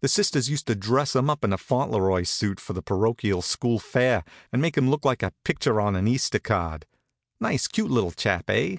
The 0.00 0.08
Sisters 0.08 0.48
used 0.48 0.66
to 0.68 0.74
dress 0.74 1.14
him 1.14 1.28
up 1.28 1.44
in 1.44 1.52
a 1.52 1.58
Fauntleroy 1.58 2.22
suit 2.22 2.58
for 2.58 2.72
the 2.72 2.80
parochial 2.80 3.42
school 3.42 3.78
fair, 3.78 4.24
and 4.50 4.62
make 4.62 4.78
him 4.78 4.88
look 4.88 5.04
like 5.04 5.22
a 5.22 5.34
picture 5.44 5.78
on 5.78 5.94
an 5.94 6.08
Easter 6.08 6.38
card. 6.38 6.86
Nice, 7.38 7.66
cute 7.68 7.90
little 7.90 8.12
chap, 8.12 8.48
eh?" 8.48 8.78